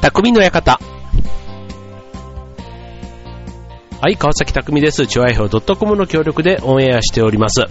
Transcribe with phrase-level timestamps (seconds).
[0.00, 0.80] 匠の館。
[4.00, 5.06] はい、川崎匠です。
[5.06, 7.66] チョアイドットコムの協力でオンエアしております。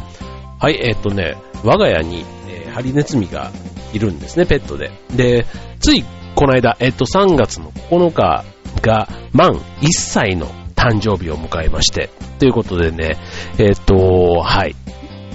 [0.59, 3.51] はい、え、っとね、我が家に、えー、ハリネズミが
[3.93, 4.91] いるんですね、ペットで。
[5.15, 5.47] で、
[5.79, 8.45] ついこの間、え、っと、3月の9日
[8.83, 13.17] が満1歳の誕生日を迎えまして、ということでね、
[13.57, 14.75] えっと、はい。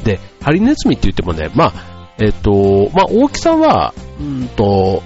[0.04, 5.02] で、ハリネズミって言ってもね、まあ、えっと、まあ、大きさは、うんと、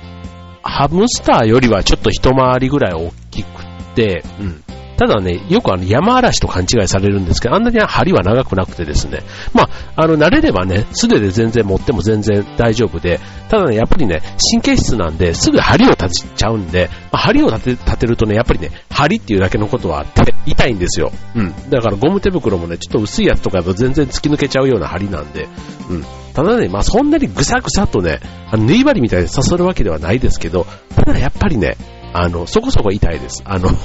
[0.69, 3.65] ハムスターよりはちょっと一回りぐらい大きく
[3.95, 4.63] て、うん。
[4.98, 9.21] ただね、よくあの山嵐と勘違いされるんですけど、あんなに針は長くなくてですね、
[9.55, 14.21] まあ、あの、慣れればね、素手で全然持っても全然大丈夫で、ただね、やっぱりね、
[14.52, 20.05] 神経質なんで、すぐ針を立てちゃうんで、まあ、針を立て立てるとね、やっぱりね、針っていうだけのことは、
[20.47, 21.12] 痛いんですよ。
[21.37, 21.55] うん。
[21.71, 25.49] だからゴム手袋もね、ちょっと薄いやつとかだと全然突き抜けちゃうような針なんで、
[25.91, 26.05] うん。
[26.35, 31.76] ただね、まあそんなにぐさぐさとね、あの縫い針みたいに刺さるわけではないですけど、ただやっぱりね、
[32.12, 33.42] あの、そこそこ痛いです。
[33.45, 33.68] あの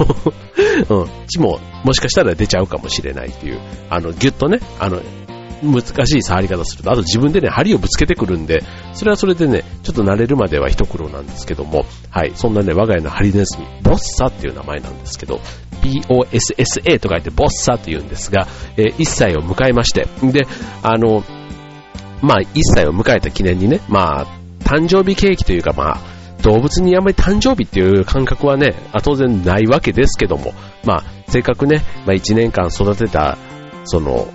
[0.89, 5.01] うん、血ももしかしたら出ちゃうかもしれないっていう、あの、ぎゅっとね、あの、
[5.63, 8.63] 難しい触り方すると、あと自分でね、針をぶつけてくるんで、
[8.93, 15.39] それはそれでね、ちょっと慣れるまでは一苦労なんですけども、はい、そんなね、我が家のハリネズミ、ボッサっていう名前なんですけど、
[15.81, 20.45] B-O-S-S-A と書いてボッサって言うんですが、えー、1歳を迎えまして、で、
[20.81, 21.23] あの、
[22.21, 24.27] まあ、1歳を迎えた記念にね、まあ、
[24.63, 26.12] 誕生日ケーキというか、まあ、
[26.43, 30.53] 動物にあんまり誕生日っていう感覚はね、当然ないわけですけども、
[30.85, 33.37] まあ、せっかくね、まあ1年間育てた、
[33.85, 34.27] その、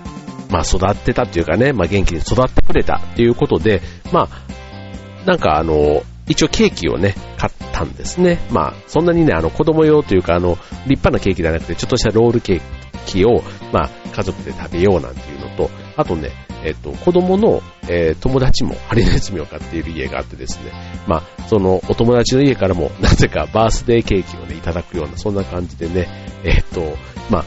[0.49, 8.39] まあ育ってたっていうかね、まあ元気に育ってくれたっていうことで、まあ、なんかあの、一応ケーキをね、買ったんですね。
[8.51, 10.57] まあ、そんなにね、あの子供用というか、あの、
[10.87, 12.61] 立派なケーキじゃなくて、ちょっとしたロールケー
[13.05, 16.31] キを、まあ、家族で食べようなんていうのと、あとね、
[16.63, 20.71] えっと、子供の、えー、友達もハリネズミを飼っている家があってですね、
[21.07, 26.07] まあ、そのお友達の家からも、 なぜかバースデーケーキをね、いただくような、そんな感じでね、
[26.43, 26.97] えっと、
[27.29, 27.45] まあ、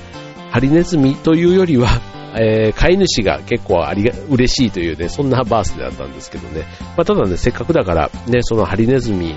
[0.50, 1.88] ハリネズミというよりは、
[2.34, 6.64] えー、飼い主が結構ありが、嬉しいというね、そんなバースデーだったんですけどね、
[6.97, 9.34] まあ、ただね、せっかくだから、ね、そのハリネズミ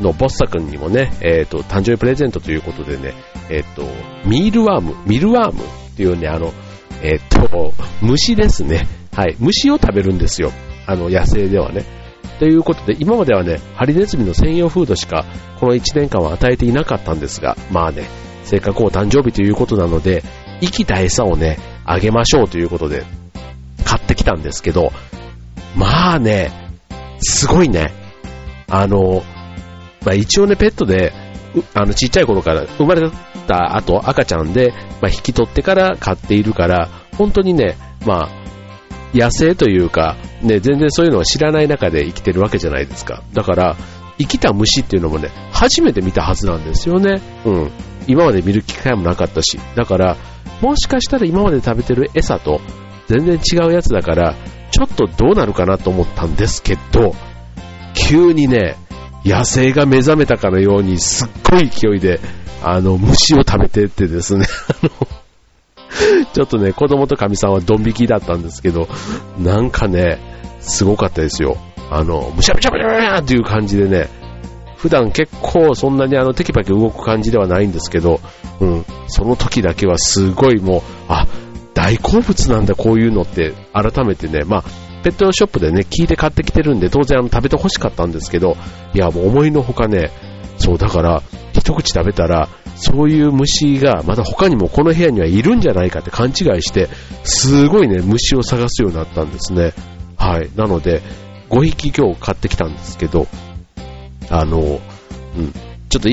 [0.00, 3.14] のボッサ君にもね、えっ、ー、と、誕生日プレゼントということでね、
[3.48, 3.82] えっ、ー、と、
[4.26, 6.52] ミールワーム、ミルワームっていうね、あの、
[7.02, 7.72] えっ、と、
[8.02, 8.86] 虫ですね。
[9.12, 9.36] はい。
[9.38, 10.52] 虫を食べるんですよ。
[10.86, 11.84] あの、野生ではね。
[12.38, 15.24] ということで、今まではね、ハリネズミの専用フードしか、
[15.58, 18.08] この1年間は与えていなかったんですが、まあね、
[18.44, 20.22] せっかくお誕生日ということなので、
[20.60, 23.04] 生きた餌をね、あげましょうということで、
[23.84, 24.92] 買ってきたんですけど、
[25.76, 26.50] まあね、
[27.20, 27.92] すごいね。
[28.68, 29.22] あの、
[30.04, 31.12] まあ一応ね、ペットで、
[31.74, 33.10] あの、ちっちゃい頃から生まれ
[33.46, 38.40] た後、赤ちゃんで、まあ、引き取ってから飼っているから、本当にね、まあ、
[39.12, 43.22] 野生というか、ね、全然そういうのを知らない中で生きてるわけじゃないですか。
[43.32, 43.76] だから、
[44.18, 47.20] 生きた虫っていうのもね、初めて見たはずなんですよね。
[47.44, 47.70] うん。
[48.06, 49.58] 今まで見る機会もなかったし。
[49.74, 50.16] だから、
[50.60, 52.60] もしかしたら今まで食べてる餌と
[53.06, 54.36] 全然違うやつだから、
[54.70, 57.14] ちょっとどうなるかなと思ったんですけど、
[57.94, 58.76] 急にね、
[59.24, 62.20] 野生が目覚めたかのようにすっごい勢いで、
[62.62, 64.90] あの、虫を食べてってですね、 あの、
[66.32, 68.88] ちょっとね、子供と神さんはドン引きだったんですけど、
[69.38, 70.18] なんかね、
[70.60, 71.56] すごかったですよ。
[71.90, 74.08] あの、むしゃむしゃむしゃむしゃっていう感じでね、
[74.76, 78.20] 普段結構そんなにあのテキパキ動く感じではないんですけど、
[78.60, 81.26] うん、その時だけはすごいもう、あ、
[81.74, 84.64] 大好物なんだこういうのって改めてね、まあ、
[85.02, 88.56] ペットショップでね、聞いて買ってきてるんで、当然あの食べて欲しかったんですけど、
[88.94, 90.10] いや、もう思いのほかね、
[90.58, 91.22] そう、だから、
[91.54, 96.88] 一口食べたら、そういう虫がまた他にもこの部屋にはいるんじゃないかって勘違いして、
[97.24, 99.72] すごいね、虫を探すようになったんですね。
[100.16, 100.50] はい。
[100.56, 101.02] なので、
[101.50, 103.26] 5匹今日買ってきたんですけど、
[104.30, 104.62] あの、う
[105.40, 105.52] ん、
[105.88, 106.08] ちょっと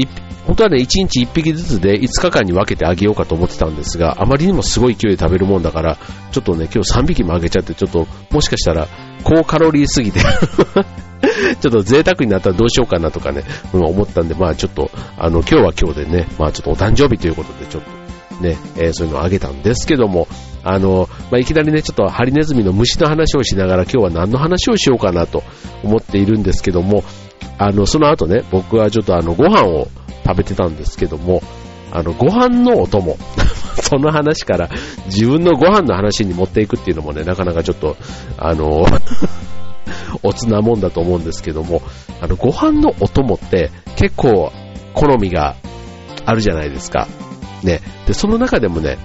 [0.47, 5.97] 本当はね、1日1匹ずつで5日間に分けてあげようかと思ってたんですが、あまりにもすごい勢いで食べるもんだから、
[6.31, 8.87] ちょっとね、今日3匹もあげちゃって、ちょっと、もしかしたら、
[9.25, 10.21] 高カロリーすぎて
[11.59, 13.43] ちょっと贅沢になったらどうしようかなとかね、
[13.73, 20.29] うん、思ったんで、まあちょっと、あの、今日は今日でね、まあちょっとお誕生日ということで、ちょっとね、えー、そういうのをあげたんですけども、
[20.63, 25.43] あの、まあ、いきなりね、ちょっとハリネズミの虫の話をしながら今日は何の話をしようかなと
[25.83, 27.03] 思っているんですけども、
[27.57, 29.87] あの、その後ね、僕はちょっとあの、ご飯を
[30.27, 31.41] 食べてたんですけども、
[31.91, 33.17] あの、ご飯のお供。
[33.79, 34.69] その話から
[35.05, 37.95] 自分のご飯の話に持っていくっていうのもね、なかなかちょっと、
[38.37, 38.85] あの、
[40.23, 41.81] おつなもんだと思うんですけども、
[42.19, 44.51] あの、ご飯のお供って結構
[44.93, 45.55] 好みが
[46.25, 47.07] あるじゃないですか。
[47.63, 47.81] ね。
[48.07, 48.97] で、その中でもね、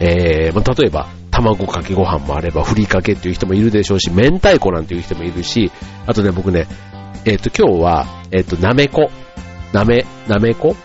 [0.00, 5.72] えー、まあ、例えば、卵かけご飯もあれば、ふりかけっていう人もいるでしょうし、明太子なんていう人もいるし、
[6.06, 6.66] あとね、僕ね、
[7.24, 9.10] えっ、ー、と、今日は、えっ、ー、と、なめこ
[9.72, 10.76] なめ、なめこ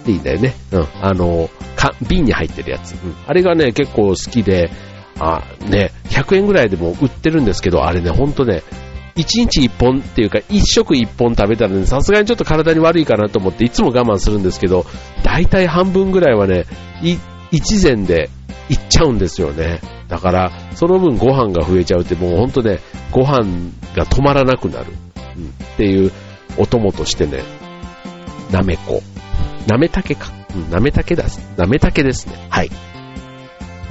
[0.00, 0.54] っていいんだよね。
[0.72, 0.86] うん。
[1.02, 2.92] あの、か、瓶に入ってるやつ。
[2.92, 3.14] うん。
[3.26, 4.70] あれがね、結構好きで、
[5.18, 8.62] あ、ね、100円ぐらいでも売ってるんですけど、あれね、ほんとね、
[9.16, 14.86] 1日1本っていうか、1食1本食べたらね、さすがにちょっと体に悪いかなと思っていつも我慢するんですけど、
[15.22, 16.64] 大体半分ぐらいはね、
[17.50, 18.30] 一膳で
[18.70, 19.80] いっちゃうんですよね。
[20.08, 22.78] だから、その分ご飯が増えちゃうってもうほんとね、
[23.10, 24.94] ご飯が止まらなくなる。
[25.36, 26.10] うん、っていう
[26.56, 27.42] お供としてね、
[28.50, 29.02] なめこ。
[29.66, 30.30] なめたけか。
[30.54, 31.24] うん、なめたけだ。
[31.56, 32.46] なめたけですね。
[32.50, 32.70] はい。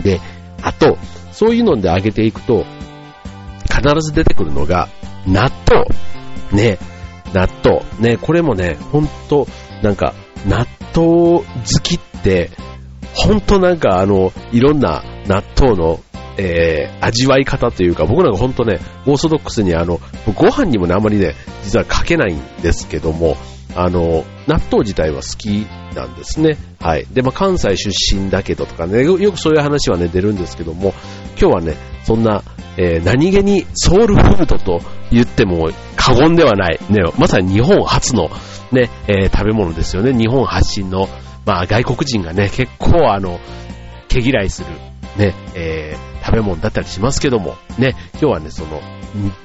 [0.03, 0.19] で、
[0.61, 0.97] あと、
[1.31, 2.65] そういうので揚げていくと、
[3.63, 4.89] 必ず出てくるのが、
[5.25, 5.85] 納豆。
[6.51, 6.77] ね、
[7.33, 7.81] 納豆。
[7.99, 9.47] ね、これもね、ほんと、
[9.81, 10.13] なんか、
[10.47, 10.65] 納
[10.95, 11.43] 豆好
[11.81, 12.49] きって、
[13.13, 15.99] ほんとなんかあの、いろんな納豆の、
[16.37, 19.99] えー、味わい方というか、僕なんかほんとね、オーソドックスにあの、
[20.35, 23.35] ご飯にもね、あんまりね、実はかけないんですけども、
[23.75, 26.57] あの、納豆自体は好きなんですね。
[26.79, 27.05] はい。
[27.11, 30.93] で、まあ、関西出身だけどとかね、よくそういう話はね、出るんですけども、
[31.39, 32.43] 今日はね、そんな、
[32.77, 34.81] えー、何気にソウルフードと
[35.11, 38.29] 言っても過言ではない、ね、まさに日本初の
[38.71, 40.13] ね、えー、食べ物ですよね。
[40.13, 41.07] 日本発信の、
[41.45, 43.39] まあ、外国人がね、結構あの、
[44.07, 44.67] 毛嫌いする、
[45.17, 48.81] ね、えー、食べ物だったりしますけども、ね、今日はね、その、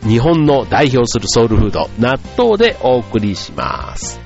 [0.06, 4.23] 日本の代表するソウルフード、納豆でお送りします。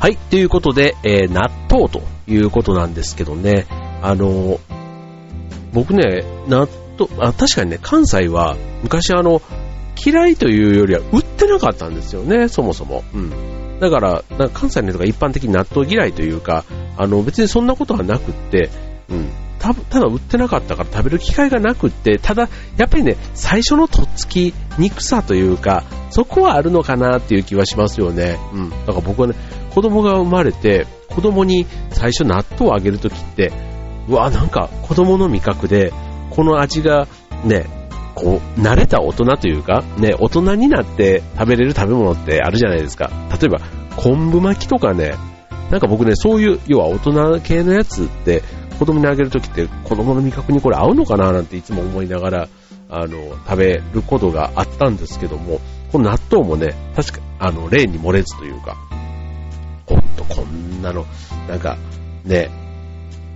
[0.00, 3.66] はい、ということで、えー、納豆ということなんですけどね、
[4.00, 4.58] あの、
[5.74, 6.66] 僕ね、納
[6.98, 9.42] 豆、あ、確かにね、関西は昔あの、
[10.02, 13.04] 嫌いというよりは売ってなかったんですよね、そもそも。
[13.12, 13.78] うん。
[13.78, 16.64] だから、なんか関西の人が一般的に納豆嫌いというか、
[16.96, 18.70] あの、別にそんなことはなくって、
[19.10, 19.28] うん。
[19.58, 22.48] たただ売ってなかったから食べる機会がなくって、ただ、
[22.78, 28.38] やっぱりね、最初のとっつき、憎さというか、そこはあるのかなっていう気はしますよね。
[28.52, 28.70] うん。
[28.70, 29.34] だから僕はね、
[29.74, 33.52] 子供が生まれて、子供に最初納豆をあげるときって、
[34.08, 35.92] うわ、なんか子供の味覚で、
[36.30, 37.06] この味が
[37.44, 37.66] ね、
[38.14, 43.10] こう、慣れた大人というか、ね、大人になって食べれる食べ物ってあるじゃないですか。
[43.30, 43.60] 例えば、
[43.96, 45.14] 昆布巻きとかね、
[45.70, 48.42] なんか僕ね、そういう、要は大人系のやつって、
[48.78, 52.48] 子供にあげるときって子供の味覚にこれ合うのかななんていつも思いながら、
[52.88, 58.76] あの、食べることがあったんですけども、この納豆もね、確か、あの、例に漏れずというか、
[59.86, 61.06] ほんとこんなの、
[61.48, 61.76] なんか、
[62.24, 62.50] ね、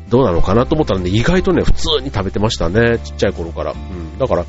[0.09, 3.73] どうなのかなと思ったらね、意外とね、普通に食べてましたね、ちっちゃい頃から。
[3.73, 4.45] うん、だから、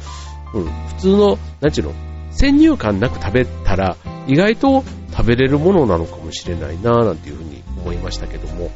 [0.54, 1.94] うん、普通の、なんちゅうの、
[2.32, 3.98] 先入観なく食べたら、
[4.28, 8.70] 意外と食べれるものなのかもしれないななんていうふうに思いましたけども、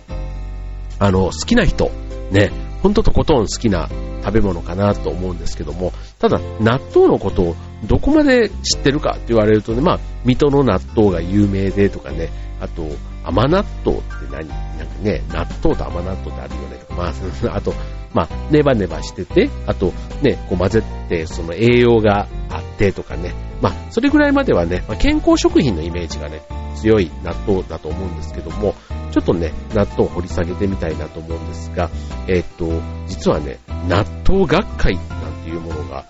[1.00, 1.92] あの、好きな人、
[2.32, 3.90] ね、ほんととことん好きな
[4.24, 7.56] 食べ物かなと思うんですけども、ただ、納豆のことを
[7.86, 12.30] どこまで知ってるかって言われるとね、まあ、水戸の納豆が有名でとかね、
[12.60, 12.88] あと、
[13.24, 14.48] 甘納豆って何？
[14.48, 16.78] なんかね、納豆と甘納豆ってあるよね。
[16.78, 17.14] とか、まあ、
[17.56, 17.74] あと、
[18.14, 26.42] まあ、ネバネバしてて、あと、ね、こう混ぜて、その栄養があってとかね、まあ、それぐらいまではね、まあ、健康食品のイメージがね、
[26.76, 28.76] 強い納豆だと思うんですけども、
[29.12, 31.90] ちょっとね、納豆を掘り下げてみたいなと思うんですが、
[32.28, 32.70] えっ、と、
[33.08, 36.06] 実はね、納豆学会なんていうものが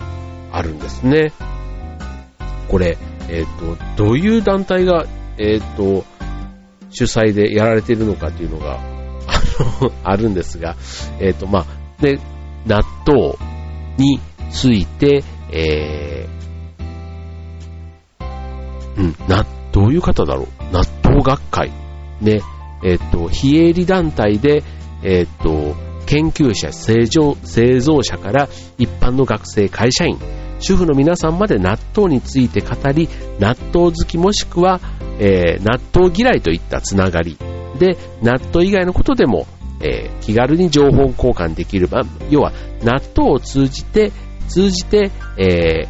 [0.52, 1.32] あるんですね。
[2.70, 2.98] これ、
[3.30, 3.46] えっ、
[3.96, 5.06] と、どういう団体が、
[5.38, 6.06] えっ、と、
[6.92, 8.80] 主催でやられているのかというのが、
[9.28, 10.76] あの、 あるんですが、
[11.20, 11.66] えっ、と、まあ、
[12.02, 12.20] で、
[12.66, 13.36] 納豆
[13.98, 14.20] に
[14.52, 18.30] ついて、えー、
[18.98, 20.74] うん、な、どういう方だろう？
[20.74, 21.72] 納豆学会。
[22.22, 22.42] ね、
[22.84, 24.64] えっ、と、非営利団体で、
[25.04, 25.76] えっ、と、
[26.10, 28.50] 研究者、製造製造者から
[28.80, 30.18] 一般の学生、会社員、
[30.60, 33.08] 主婦の皆さんまで納豆について語り、
[33.40, 34.82] 納豆好きもしくは、
[35.20, 37.38] えー、納豆嫌いといったつながり
[37.78, 39.46] で、納豆以外のことでも、
[39.82, 42.02] えー、気軽に情報交換できる、ま
[42.32, 44.12] 要は納豆を通じて、
[44.48, 45.86] 通じて、え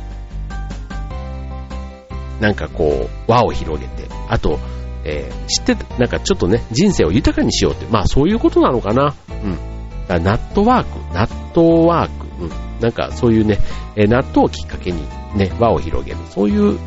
[2.37, 4.59] ー、なんかこう、輪を広げて、あと、
[5.05, 9.15] えー、知って、なんかちょっとね、人生を豊かにしようって、まあそういうことなのかな。
[9.45, 9.78] うん。
[10.17, 12.49] ナットワーク、納豆ワーク、うん。
[12.79, 13.59] なんかそういうね、
[13.95, 15.03] え、納豆をきっかけに
[15.35, 16.79] ね、輪を広げる、そういう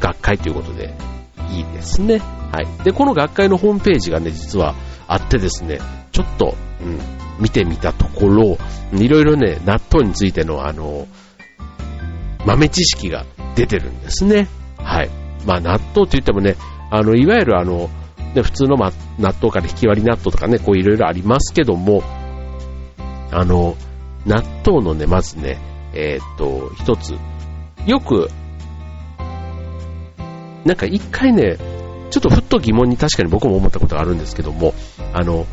[0.00, 0.94] 学会ということで、
[1.50, 2.18] いいですね。
[2.18, 2.84] はい。
[2.84, 4.74] で、この学会のホームページがね、実は
[5.06, 5.78] あってですね、
[6.10, 6.98] ちょっとうん、
[7.40, 8.58] 見てみたところ、
[8.92, 11.06] いろいろね、納豆についてのあの、
[12.46, 13.24] 豆知識が
[13.54, 14.48] 出てるんですね。
[14.78, 15.10] はい。
[15.44, 16.56] まあ納豆って言ってもね、
[16.90, 17.90] あの、いわゆるあの、
[18.34, 22.02] ね、普通の、ま、納豆から引き割り納豆とかね、こういろいろありますけども、
[23.30, 23.76] あの、
[24.26, 25.58] 納豆のね、まずね、
[25.94, 27.14] えー、っと、一つ、
[27.86, 28.28] よく、
[30.64, 31.56] なんか一回ね、
[32.10, 34.74] ちょっとふっと疑問に確かに僕も思ったことがあるんですけども、
[35.12, 35.46] あの、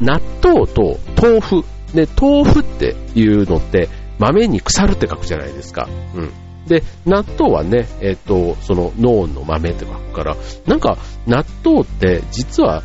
[0.00, 3.88] 納豆と豆腐、ね、豆腐っていうのって、
[4.18, 5.88] 豆に腐るって書くじゃないですか。
[6.14, 6.30] うん。
[6.66, 10.36] で、納豆はね、えっ、と、その脳の豆って書くから、
[10.66, 12.82] なんか納豆って実は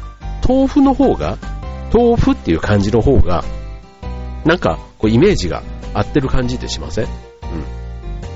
[0.47, 1.37] 豆腐の方が、
[1.93, 3.43] 豆腐っていう漢字の方が、
[4.45, 7.05] なんかこうイメージが合ってる感じってしません？
[7.05, 7.11] うん。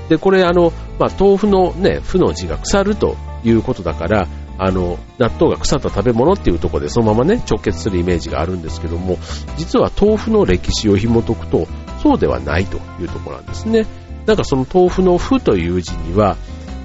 [0.08, 9.18] で、これあの、まあ、豆腐のね、負の字が腐るということだから、あの、納豆が腐った食べ物っていうところでそのままね、直結するイメージがあるんですけども、
[9.56, 11.66] 実は豆腐の歴史を紐解くと、
[12.02, 13.84] そうではないというところなんですね。
[14.26, 16.36] なんかその豆腐の負という字には、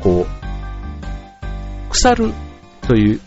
[0.02, 2.34] こう、腐る
[2.88, 3.22] という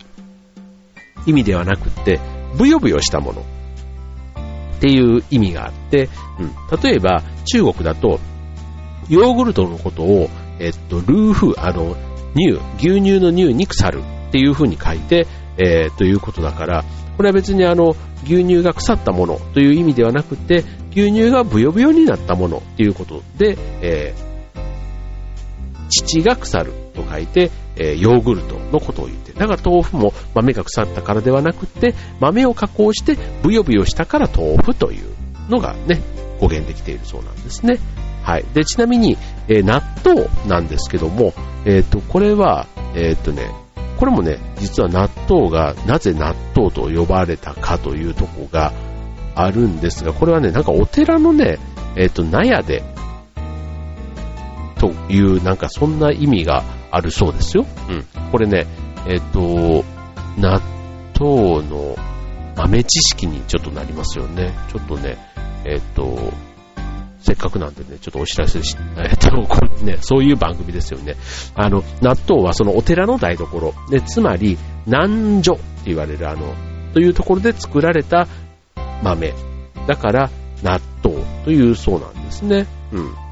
[1.25, 2.19] 意味ではなくって、
[2.57, 3.43] ブヨブヨしたもの
[4.85, 8.19] っていう意味があって、うん、例えば中国だと、
[9.09, 11.95] ヨーグルトのことを、えっと、ルーフ、あの、
[12.35, 15.25] 乳、牛乳の乳に腐るっていう風に書いて、
[15.57, 16.83] えー、ということだから、
[17.17, 35.15] これは別にあの、牛乳が腐ったものという意味ではなくて、牛乳がブヨブヨになったものということで、えー、乳が腐ると書いて、えー、ヨーグルトのことを言って、だから豆腐も豆が腐ったからではなくて、豆を加工してブヨブヨしたから豆腐という
[35.49, 36.01] のがね、
[36.39, 37.79] 語源できているそうなんですね。
[38.23, 38.45] はい。
[38.53, 39.17] で、ちなみに、
[39.47, 41.33] えー、納豆なんですけども、
[41.65, 43.51] えっ、ー、と、これは、えっ、とね、
[43.99, 48.73] これもね、実は納豆がなぜ納豆と呼ばれたかというとこが
[49.35, 51.59] あるんですが、これはね、なんかお寺のね、
[51.95, 52.83] えっ、と、納屋で、
[54.79, 57.65] というなんかそんな意味があるそうですよ。
[57.89, 58.05] うん。
[58.31, 58.65] これね、
[59.07, 59.83] えっ、と、
[60.37, 60.61] 納
[61.19, 61.95] 豆の
[62.55, 64.53] 豆知識にちょっとなりますよね。
[64.71, 65.17] ちょっとね、
[65.65, 66.33] えっ、と、
[67.25, 71.15] せっかくなんでね、ちょっとお知らせし、えっと、これね、そういう番組ですよね。
[71.55, 76.53] あの、納豆はそのお寺の台所、で、つまり、南女って言われるあの、
[76.93, 78.27] というところで作られた
[79.01, 79.33] 豆。
[79.87, 80.29] だから、
[80.61, 82.67] 納豆というそうなんですね。
[82.91, 83.24] うん。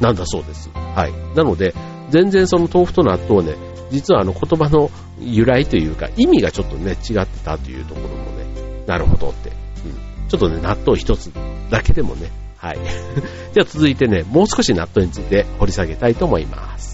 [0.00, 0.70] なんだそうです。
[0.70, 1.36] はい。
[1.36, 1.74] なので、
[2.10, 3.56] 全然その豆腐と納豆ね、
[3.90, 11.32] 実はあの言葉の由来というか、意味がちょっとね、違ってたというところもね、なるほどってうんちょっとね、納豆一つ
[11.70, 12.78] だけでもね、はい。
[13.54, 16.93] じゃあ続いてね、もう少し納豆について掘り下げたいと思います。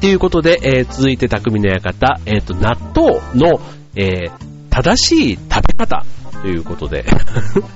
[0.00, 3.60] ということで、えー、続いて匠の館、えっ、ー、と、納豆の、
[3.96, 4.32] えー、
[4.70, 6.04] 正しい食べ方
[6.40, 7.04] ということで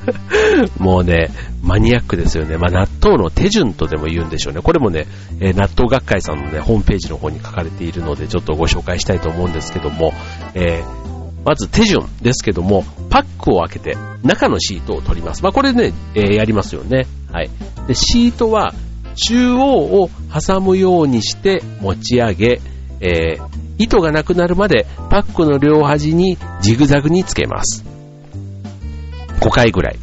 [0.81, 1.31] もうね、
[1.63, 2.57] マニアックですよね。
[2.57, 4.63] まあ、納豆の手順とでも言うんでしょうね。
[4.63, 5.07] これもね、
[5.41, 10.15] えー、納豆学会さんのね、ホームページの方に書かれているので、ちょっとご紹介したいと思うんですけども、
[10.55, 11.05] えー、
[11.45, 15.43] まず手順ですけども、パックを開けて中のシートを取ります。
[15.43, 17.07] まあ、これね、えー、やりますよね。
[17.31, 17.51] はい。
[17.87, 18.73] で、シートは
[19.15, 22.61] 中央を挟むようにして持ち上げ、
[23.01, 27.85] えー、糸がなくなるまでパックの両端にジグザグにつけます。
[29.41, 29.99] 5回ぐらい。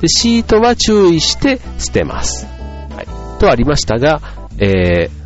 [0.00, 2.46] でシートは注意して捨てます。
[2.94, 4.20] はい、とありましたが、
[4.58, 5.20] えー、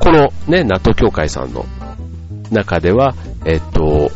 [0.00, 1.64] このね、納豆協会さんの
[2.50, 3.14] 中では、
[3.46, 4.10] えっ、と、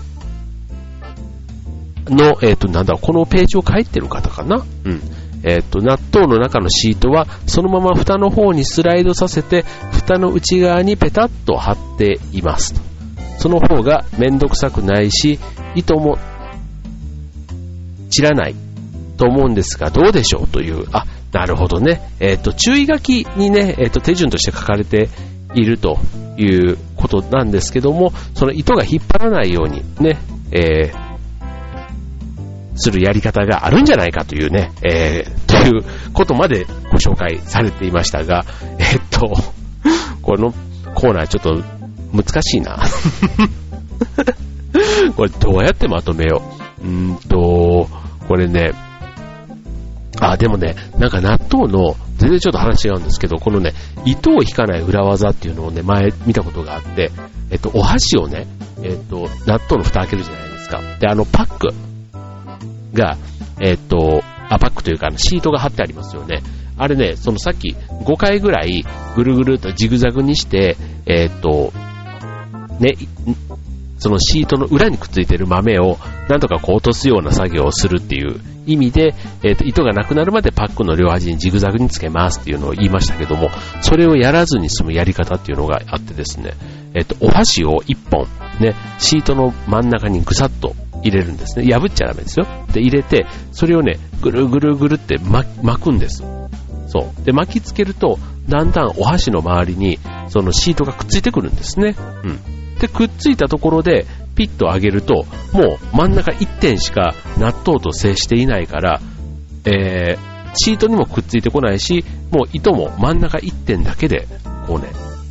[2.06, 4.64] の、えっ、と、なんだこのページを書いてる方かな？
[4.84, 5.00] うん。
[5.42, 12.74] えっ、と、納豆の中のシートはそのまま蓋の方にスライドさせて、蓋の内側にペタッと貼っています。
[13.38, 15.38] その方がめんどくさくないし、
[15.74, 16.18] 糸も
[18.10, 18.54] 散らない
[19.16, 22.00] と思うんですが、どうでしょうという、あ、なるほどね。
[22.20, 25.08] えっ、と、注意書きにね、えっ、と、手順として書かれて
[25.54, 25.98] いると
[26.36, 30.18] いうことなんですけども、その糸が引っ張らないようにね、
[30.50, 31.07] えー
[32.78, 38.44] するやり方があるんじゃないかというね、えー、ということまでご紹介されていましたが、
[38.78, 39.28] えっと、
[40.22, 40.54] この
[40.94, 41.62] コーナーちょっと
[42.12, 42.78] 難しいな。
[45.16, 46.42] これどうやってまとめよ
[46.82, 46.86] う？
[46.86, 47.88] うんと、
[48.26, 48.72] これね、
[50.20, 53.72] あ、でもね、なんか納豆の、全然ちょっと話違うんですけど、このね、
[54.04, 57.12] 糸を引かない裏技っていうのをね、前見たことがあって、
[57.50, 58.46] えっと、お箸をね、
[58.82, 60.80] えっと、納豆の蓋開けるじゃないですか。
[60.98, 61.68] で、あの、パック
[62.92, 63.16] が、
[63.60, 66.42] えっと、あ、パックというか、シートが貼ってありますよね。
[66.78, 68.84] あれね、そのさっき5回ぐらい
[69.16, 70.76] ぐるぐるとジグザグにして、
[71.06, 71.72] えっと、
[72.78, 72.94] ね、
[73.98, 83.48] そのシートの裏にくっついてる豆をなんとかこう落とすような作業をするっていう意味で、えっ、と、糸がなくなるまでパックの両端にジグザグにつけますっていうのを言いましたけども、
[83.80, 86.52] それをやらずに済むやり方っていうのがあってですね、
[86.94, 88.26] えっ、と、お箸を1本、
[88.60, 91.66] ね、シートの真ん中にぐさっと入れるんですね。
[91.70, 92.46] 破っちゃダメですよ。
[92.72, 95.46] で、入れて、それをね、ぐるぐるぐるって巻
[95.80, 96.22] くんです。
[96.88, 97.24] そう。
[97.24, 101.94] で、巻きつけると、だんだんお箸の周りに、そのシートがくっついてくるんですね。
[102.24, 102.78] うん。
[102.78, 109.00] で、くっついたところで、ピッと上げると、もう真ん中1点しか納豆と接していないから、
[109.64, 114.28] えー、シートにもくっついてこないし、もう糸も真ん中1点だけで、
[114.66, 114.88] こうね、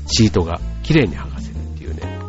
[0.07, 1.36] シートが綺麗に剥がる、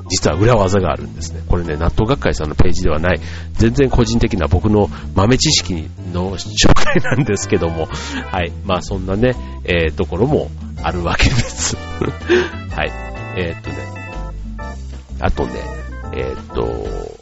[0.08, 1.42] 実は裏技があるんですね。
[1.46, 3.20] これね、納豆学会さんのページではない、
[3.52, 8.52] 全然個人的な僕の豆知識の紹介なんですけども、はい。
[8.64, 9.34] まあそんなね、
[9.64, 10.50] えー、ところも
[10.82, 11.76] あるわけです。
[12.74, 12.92] はい。
[13.36, 13.76] えー、っとね、
[15.20, 15.52] あとね、
[16.14, 17.18] えー、っと、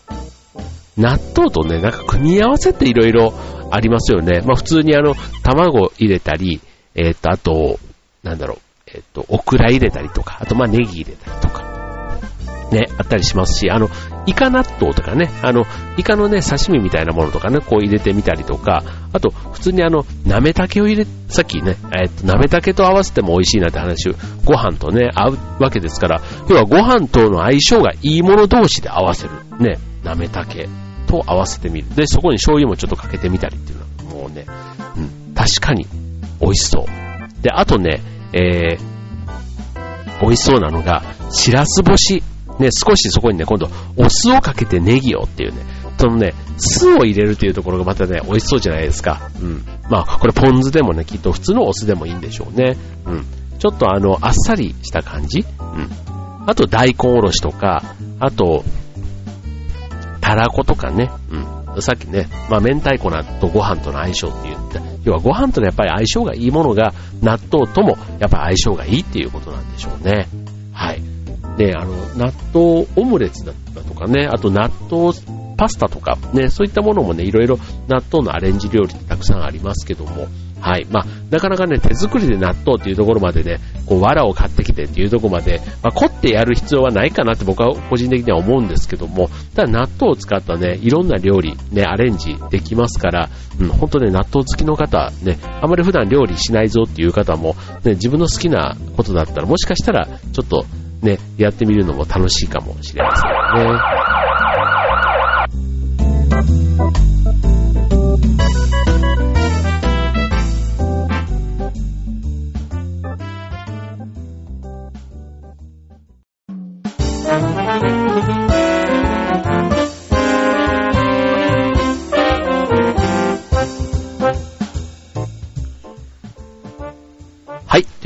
[0.97, 3.35] 納豆とね、なんか組み合わせっていろいろ
[3.71, 4.41] ありますよね。
[4.45, 6.61] まあ普通にあの、卵入れたり、
[6.95, 7.79] えー、っと、あと、
[8.23, 11.66] なんだろう、え、っと、オクラ入れたりとか、あとまあネギ入れたりとか、
[12.71, 13.89] ね、あったりしますし、あの、
[14.27, 15.65] イカ納豆とかね、あの、
[15.97, 18.83] イカのね、刺身みたいなものとかね、こう入れてみたりとか、
[19.13, 24.11] あと、普通にあの、なめたけを入れ、さっきね、えっと、なめたけと合わせても美味しいなって話、
[24.45, 29.31] ご飯とね、合うわけですから、要はご飯との相性がいいもの同士で合わせる。
[29.61, 30.69] ね、なめたけ
[31.07, 31.95] と合わせてみる。
[31.95, 34.45] で、そこに醤油もちょっとかけてみたりっていうのは、もうね、
[34.97, 35.87] うん、確かに
[36.41, 37.43] 美味しそう。
[37.43, 42.23] で、あとね、えー、美味しそうなのが、しらす干し。
[42.59, 45.65] ね、少しそこにね、今度、お酢をかけてネギをっていうね、
[45.99, 49.31] そのね、酢を入れるっていうところがまたね、美味しそうじゃないですか。
[49.41, 49.65] うん。
[49.91, 52.77] まあ、これポン酢でもね、きっと普通のお酢でもいいんでしょうね。
[53.07, 53.25] うん。
[53.59, 55.89] ちょっとあの、あっさりした感じうん。
[56.47, 57.83] あと大根おろしとか、
[58.21, 58.65] あと、
[60.21, 61.11] たらことかね。
[61.31, 61.83] うん。
[61.83, 64.81] さっきね、まあ、明太子とご飯との相性って言った。
[65.05, 66.93] 要はご飯とのやっぱり相性がいいものが
[67.23, 70.27] 納豆ともやっぱり相性がいいっていうことなんでしょうね。
[71.57, 71.67] はい。
[71.67, 75.13] で、あの、納豆オムレツだったとかね、あと納豆
[75.57, 80.29] パスタとかね、そういったものもね、いろいろ納豆のアレンジ料理ってたくさんありますけども、
[80.61, 80.87] はい。
[80.91, 93.29] まあ、なかなかね、手作りで納豆っていうところまでね、こう、藁を買ってきてっていうところまで、まあ、凝ってやる必要はないかなって僕は個人的には思うんですけども、ただ納豆を使ったね、いろんな料理、ね、アレンジできますから、
[93.61, 100.65] うん、本当ね、納豆好きの方、ね、あまり普段料理しないぞっていう方も、ね、自分の好きなことだったら、もしかしたら、ちょっと、
[101.03, 103.96] ね、やってみるのも楽しいかもしれませんね。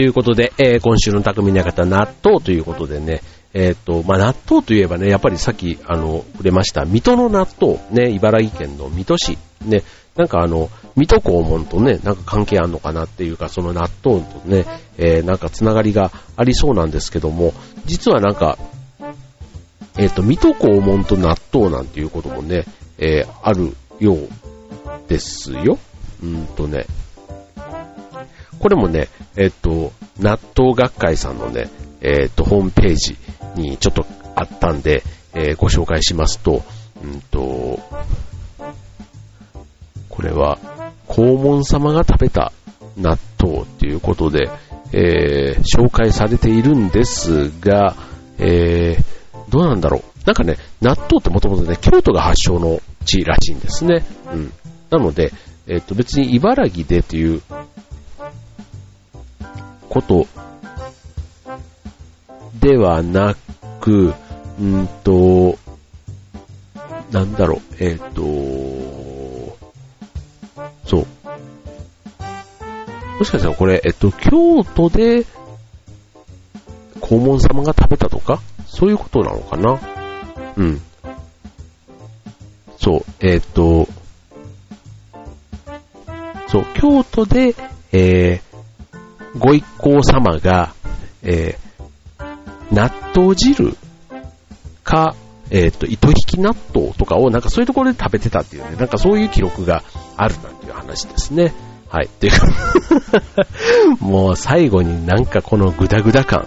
[0.00, 3.20] ということで、えー、今週の匠の方、納豆ということでね、
[3.52, 9.82] えっ、ー、と、まあ、納豆といえばね、やっぱりさっき、あの、触れました、水戸の納豆、ね、茨城県の水戸市、ね、
[10.16, 14.64] なんかあの、水戸黄門とね、なんか関係あるのかなっていうか、その納豆とね、
[14.96, 17.52] えー、なんかつながりがありそうなんですけども、
[17.84, 18.56] 実はなんか、
[19.98, 22.64] えっ、ー、と、水戸黄門と納豆なんていうこともね、
[22.96, 24.28] えー、あるよう
[25.08, 25.78] ですよ。
[26.22, 26.86] うんとね、
[28.61, 31.68] これもね、えっと、納豆学会さんのね、
[32.03, 33.16] えっと、ホームページ
[33.57, 36.62] にちょっとあったんで、えー、ご紹介しますと、
[37.03, 37.81] うんと、
[40.11, 40.59] これは、
[41.09, 42.53] 黄門様が食べた
[42.99, 44.51] 納豆っていうことで、
[44.92, 47.96] えー、紹介されているんですが、
[48.38, 50.03] えー、どうなんだろう。
[50.27, 54.05] なんかね、納豆ってもともとね、京都が発祥の地らしいんですね。
[54.33, 54.53] うん。
[54.90, 55.33] なので、
[55.66, 57.42] えっ、と、別に茨城でっていう
[59.90, 60.26] こと
[62.61, 63.37] ではな
[63.81, 64.14] く、
[64.59, 65.59] うんと、
[67.11, 69.59] なんだろう、えっ、ー、と、
[70.87, 71.07] そう。
[73.18, 75.26] もしかしたらこれ、えっと、京都で、
[77.03, 79.81] 黄門様が食べたとかそういうことなのかな？
[80.57, 80.81] うん。
[82.79, 83.88] そう、えっ、と、
[86.46, 87.57] そう、京都で、
[87.92, 88.49] えー、
[89.38, 90.74] ご一行様が、
[91.22, 93.76] えー、納豆汁
[94.82, 95.14] か、
[95.50, 99.82] えっ、と、糸引き納豆とかをなんかそういうところで食べてたっていうね、なんかそういう記録が
[100.16, 101.52] あるなんていう話ですね。
[101.88, 102.06] はい。
[102.06, 102.46] っていうか
[103.98, 106.46] もう最後になんかこのグダグダ感。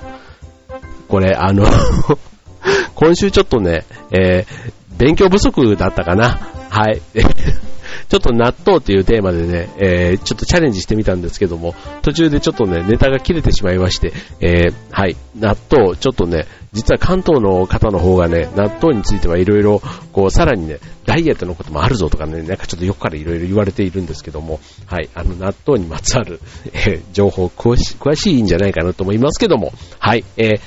[1.10, 1.66] これ、あの
[2.96, 6.40] 今週ちょっとね、えー、勉強不足だったかな。
[6.70, 7.02] はい。
[8.14, 11.74] ちょっと納豆っていうテーマでね、えー、ちょっとチャレンジしてみたんですけども、
[12.04, 30.60] 途中でちょっとね、ネタが切れてしまいまして、えー、はい、納豆、ちょっとね、実は関東の方の方がね、納豆についてはいろいろ、こう、さらにね、ダイエットのこともあるぞとかね、なんかちょっとよくからいろいろ言われているんですけども、はい、あの、納豆にまつわる、えー、情報詳し、詳しいんじゃないかなと思いますけども、はい、えー、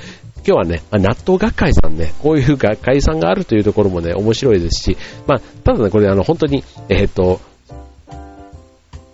[0.47, 7.41] 今日はね、納豆学会さんね、こういう学会さんがあるというところもね、面白いですし、まあ、ただね、これあの、本当に、えっ、ー、と、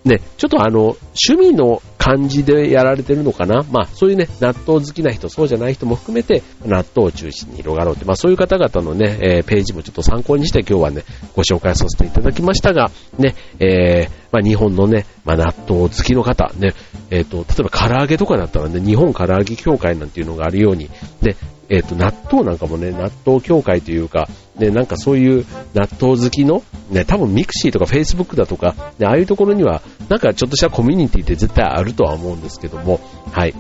[0.05, 3.65] ね、ちょっとあの、趣味の感じでやられてるのかな？
[3.71, 11.05] まあ、そういうね、納豆好きな人、そうじゃない人も含めて、納豆を中心に広がろうって、まあ、そういう方々のね、えー、ページもちょっと参考にして今日はね、
[11.37, 16.75] ご紹介させていただきましたが、ね、えー、まあ、日本のね、まあ、納豆好きの方、ね、
[17.11, 21.37] えっ、ー、と、例えば唐揚げとかだったらね、日本唐揚げ協会なんていうのがあるように、ね、
[21.73, 29.81] えっ、ー、と、納豆なんかもね、納豆協会というか、ね、なんかそういう納豆好きの、ね、多分 mixi とかフェイスブックだとか、ね、ああいうところには、
[30.11, 33.01] なんかちょっとしたコミュニティって絶対あるとは思うんですけども、
[33.33, 33.55] はい。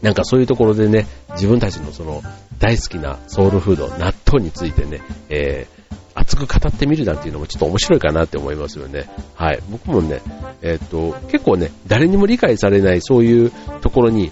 [0.00, 2.22] なんかそういうところでね、自分たちのその
[2.60, 9.08] 大好きなソウルフード、納豆についてね、えー、熱く語ってみるなんていうのもちょっと面白いかなって思いますよね。
[9.34, 9.60] はい。
[9.70, 10.22] 僕もね、
[10.62, 14.30] えっ、と、結構ね、誰にも理解されないそういうところに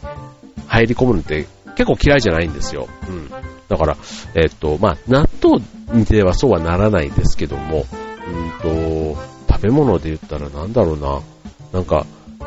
[0.69, 1.47] 入り込むのって
[1.81, 2.89] 結構嫌いじゃないんですよ。
[3.09, 3.31] うん。
[3.69, 3.97] だから、
[4.35, 5.65] えっと、まあ、納豆
[6.05, 7.87] ではそうはならないんですけども、
[8.29, 11.23] うんと、食べ物で言ったらなんだろうな。
[11.73, 12.05] なんか、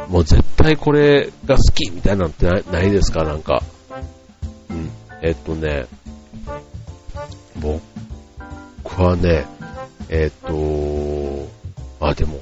[0.07, 3.23] もう絶対これが好きみたいなのってないですか？
[3.23, 3.63] なんか。
[4.69, 4.91] うん。
[5.23, 5.87] えっとね、
[7.59, 9.47] 僕はね、
[10.09, 11.47] えっと、
[11.99, 12.39] あ、でも、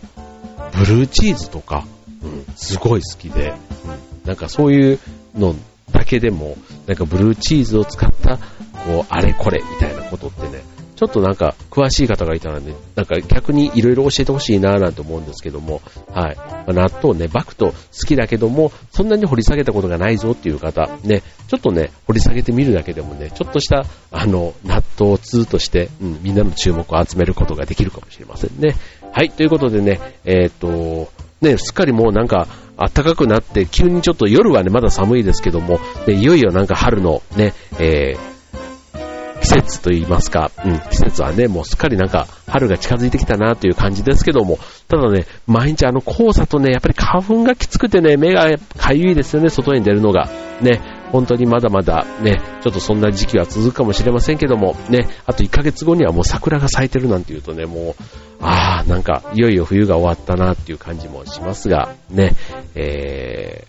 [0.74, 1.86] ブルーチーズとか、
[2.22, 3.54] うん、すごい好きで、
[3.86, 5.00] うん、なんかそういう
[5.38, 5.56] の
[6.02, 10.64] だけでも、なんかブルーチーズを使った、こう、あれこれみたいなことってね、
[10.96, 16.36] ちょっとなんか詳しい方がいたらね、なんか逆にいろいろ教えてほしいなぁなんて思うんですけども、はい。
[16.36, 17.74] まあ、納豆ね、バクと好
[18.08, 28.76] きだけども、そんなに掘り下げたことがないぞっていう方、ね、ちょっとね、掘り下げてみるだけでもね、ちょっとした、あの、納豆通として、うん、みんなの注目を集めることができるかもしれませんね。
[29.12, 31.12] はい、ということでね、えっ、と、
[31.42, 32.48] ね、すっかりもうなんか、
[32.88, 50.30] 暖かくなって、急にちょっと夜はね、まだ寒いですけども、ね、いよいよなんか春のね、えー、季節と言いますか、うん、季節はね、もうすっかりなんか春が近づいてきたなという感じですけども、ただね、毎日あの黄砂とね、やっぱり花粉がきつくてね、目がかゆいですよね、外に出るのが。
[50.62, 58.04] ね、本当にまだまだね、ちょっとそんな時期は続くかもしれませんけども、ね、あと1ヶ月後にはもう桜が咲いてるなんていうとね、もう、
[58.42, 62.34] ああ、なんか、いよいよ冬が終わったなっていう感じもしますが、ね、
[62.76, 63.66] え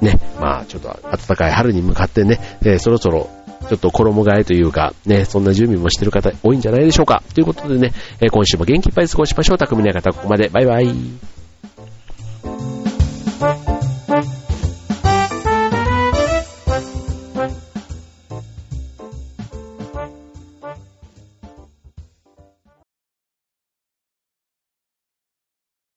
[0.00, 3.28] ー、ね、まあちょっと暖かい春に向かってね、えー、そろそろ
[3.68, 7.22] ちょっと衣替えというか、ね、そんな準備もしてる方多いんじゃないでしょうか。
[7.34, 9.58] ということでね、えー、今週も元気いっぱい過ごしましょう。
[9.58, 10.48] 匠の方、ここまで。
[10.48, 11.37] バイバイ。